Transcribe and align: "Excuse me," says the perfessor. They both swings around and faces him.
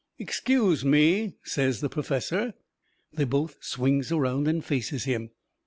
"Excuse 0.17 0.83
me," 0.83 1.35
says 1.43 1.79
the 1.79 1.87
perfessor. 1.87 2.55
They 3.13 3.23
both 3.23 3.57
swings 3.63 4.11
around 4.11 4.47
and 4.47 4.65
faces 4.65 5.03
him. 5.03 5.29